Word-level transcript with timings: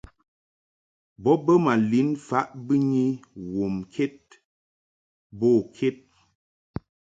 Bo 1.23 1.31
bə 1.45 1.53
ma 1.63 1.73
lin 1.89 2.09
faʼ 2.27 2.47
bɨnyi 2.65 3.05
womked 3.53 4.17
bo 5.39 5.49
ked. 5.75 5.97